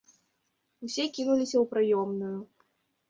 [0.87, 2.35] Усе кінуліся ў прыёмную.